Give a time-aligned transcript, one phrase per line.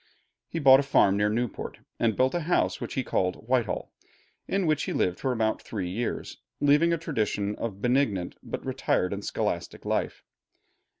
[0.47, 3.91] He bought a farm near Newport, and built a house which he called Whitehall,
[4.47, 8.65] in which he lived for about three years, leaving a tradition of a benignant but
[8.65, 10.23] retired and scholastic life.